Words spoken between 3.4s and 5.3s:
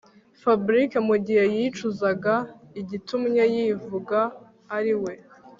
yivuga ariwe